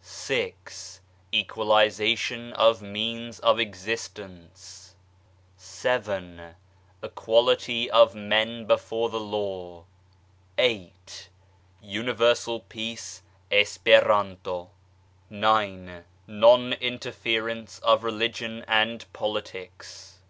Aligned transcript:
VI. 0.00 0.54
Equalisation 1.32 2.52
of 2.52 2.80
Means 2.80 3.40
of 3.40 3.58
Existence. 3.58 4.94
VII. 5.58 6.52
Equality 7.02 7.90
of 7.90 8.14
Men 8.14 8.64
before 8.64 9.08
the 9.10 9.18
Law. 9.18 9.86
VIII. 10.56 10.92
Universal 11.82 12.60
Peace 12.68 13.22
Esperanto. 13.50 14.70
IX. 15.32 16.04
Non 16.28 16.74
Interference 16.74 17.80
of 17.80 18.04
Religion 18.04 18.64
and 18.68 19.04
Politics. 19.12 20.20